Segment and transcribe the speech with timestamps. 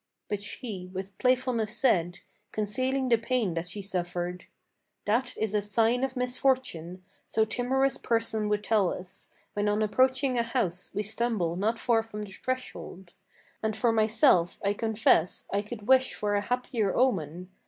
[0.29, 4.47] But she with playfulness said, concealing the pain that she suffered:
[5.05, 10.39] "That is a sign of misfortune, so timorous persons would tell us, When on approaching
[10.39, 13.13] a house we stumble not far from the threshold;
[13.61, 17.51] And for myself, I confess, I could wish for a happier omen.